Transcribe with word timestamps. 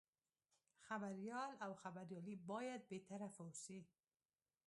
خبریال 0.87 1.51
او 1.65 1.71
خبریالي 1.83 2.35
باید 2.51 2.81
بې 2.89 2.99
طرفه 3.09 3.41
اوسي. 3.45 3.79